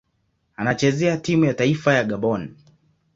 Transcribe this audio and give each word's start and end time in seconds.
Anachezea 0.55 1.17
timu 1.17 1.45
ya 1.45 1.53
taifa 1.53 1.93
ya 1.93 2.03
Gabon. 2.03 2.55